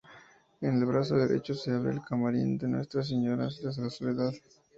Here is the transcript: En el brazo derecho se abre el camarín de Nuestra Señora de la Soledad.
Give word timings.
En 0.61 0.77
el 0.77 0.85
brazo 0.85 1.15
derecho 1.15 1.53
se 1.53 1.71
abre 1.71 1.91
el 1.91 2.03
camarín 2.03 2.57
de 2.57 2.67
Nuestra 2.67 3.03
Señora 3.03 3.45
de 3.47 3.61
la 3.61 3.71
Soledad. 3.91 4.33